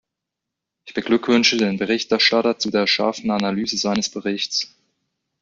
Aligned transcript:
Ich 0.85 0.95
beglückwünsche 0.95 1.57
den 1.57 1.77
Berichterstatter 1.77 2.57
zu 2.57 2.71
der 2.71 2.87
scharfen 2.87 3.29
Analyse 3.29 3.77
seines 3.77 4.09
Berichts. 4.09 4.75